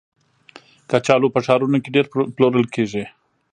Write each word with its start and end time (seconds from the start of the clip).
کچالو 0.89 1.33
په 1.35 1.39
ښارونو 1.45 1.77
کې 1.83 1.93
ډېر 1.95 2.05
پلورل 2.35 2.65
کېږي 2.75 3.03